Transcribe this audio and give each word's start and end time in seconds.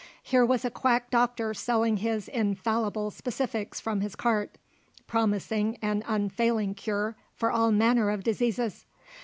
Here 0.23 0.43
was 0.43 0.65
a 0.65 0.71
quack 0.71 1.11
doctor 1.11 1.53
selling 1.53 1.97
his 1.97 2.27
infallible 2.27 3.11
specifics 3.11 3.79
from 3.79 4.01
his 4.01 4.15
cart, 4.15 4.57
promising 5.05 5.77
an 5.79 6.03
unfailing 6.07 6.73
cure 6.73 7.15
for 7.35 7.51
all 7.51 7.71
manner 7.71 8.09
of 8.09 8.23
diseases. 8.23 8.87